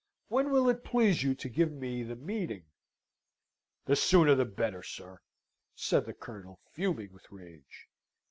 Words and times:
When 0.29 0.49
will 0.51 0.67
it 0.67 0.83
please 0.83 1.21
you 1.21 1.35
to 1.35 1.47
give 1.47 1.71
me 1.71 2.01
the 2.01 2.15
meeting?" 2.15 2.63
"The 3.85 3.95
sooner 3.95 4.33
the 4.33 4.45
better, 4.45 4.81
sir!" 4.81 5.21
said 5.75 6.07
the 6.07 6.13
Colonel, 6.15 6.59
fuming 6.71 7.13
with 7.13 7.31
rage. 7.31 7.87